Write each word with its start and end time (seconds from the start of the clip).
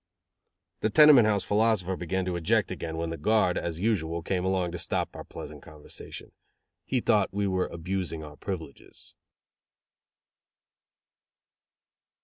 The 0.79 0.89
tenement 0.89 1.27
house 1.27 1.43
philosopher 1.43 1.95
began 1.95 2.25
to 2.25 2.35
object 2.35 2.71
again, 2.71 2.97
when 2.97 3.11
the 3.11 3.17
guard, 3.19 3.55
as 3.55 3.79
usual, 3.79 4.23
came 4.23 4.43
along 4.43 4.71
to 4.71 4.79
stop 4.79 5.15
our 5.15 5.23
pleasant 5.23 5.61
conversation. 5.61 6.31
He 6.87 7.01
thought 7.01 7.31
we 7.31 7.45
were 7.45 7.67
abusing 7.67 8.23
our 8.23 8.35
privileges. 8.35 9.13